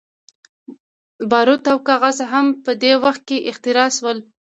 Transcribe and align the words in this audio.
باروت 1.29 1.63
او 1.71 1.77
کاغذ 1.87 2.17
هم 2.31 2.45
په 2.63 2.71
دې 2.83 2.93
وخت 3.03 3.21
کې 3.27 3.37
اختراع 3.49 3.89
شول. 3.97 4.17